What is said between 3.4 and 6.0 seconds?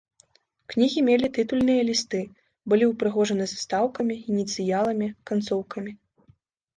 застаўкамі, ініцыяламі, канцоўкамі.